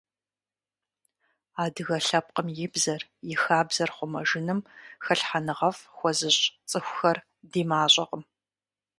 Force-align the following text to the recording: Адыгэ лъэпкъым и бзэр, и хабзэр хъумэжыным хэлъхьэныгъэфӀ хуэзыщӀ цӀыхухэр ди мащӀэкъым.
Адыгэ 1.63 1.97
лъэпкъым 2.07 2.47
и 2.65 2.67
бзэр, 2.73 3.01
и 3.31 3.35
хабзэр 3.41 3.89
хъумэжыным 3.95 4.59
хэлъхьэныгъэфӀ 5.03 5.81
хуэзыщӀ 5.97 6.43
цӀыхухэр 6.69 7.17
ди 7.51 7.61
мащӀэкъым. 7.69 8.23